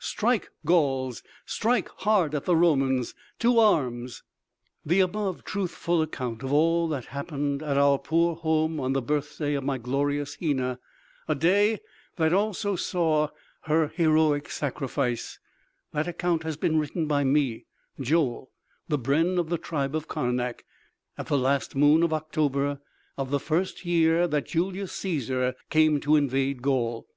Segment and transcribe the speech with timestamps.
[0.00, 1.24] Strike, Gauls!
[1.44, 3.14] Strike hard at the Romans!
[3.40, 4.22] To arms!"
[4.86, 9.54] The above truthful account of all that happened at our poor home on the birthday
[9.54, 10.78] of my glorious Hena,
[11.26, 11.80] a day
[12.14, 13.30] that also saw
[13.62, 15.40] her heroic sacrifice
[15.92, 17.66] that account has been written by me,
[17.98, 18.52] Joel,
[18.86, 20.64] the brenn of the tribe of Karnak,
[21.16, 22.78] at the last moon of October
[23.16, 27.08] of the first year that Julius Cæsar came to invade Gaul.